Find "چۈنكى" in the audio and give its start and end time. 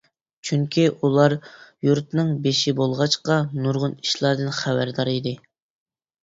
0.47-0.85